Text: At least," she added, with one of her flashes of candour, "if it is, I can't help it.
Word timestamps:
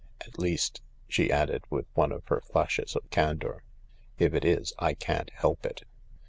At 0.21 0.39
least," 0.39 0.81
she 1.07 1.31
added, 1.31 1.63
with 1.69 1.85
one 1.93 2.11
of 2.11 2.27
her 2.29 2.41
flashes 2.41 2.95
of 2.95 3.07
candour, 3.11 3.61
"if 4.17 4.33
it 4.33 4.43
is, 4.43 4.73
I 4.79 4.95
can't 4.95 5.29
help 5.29 5.63
it. 5.63 5.83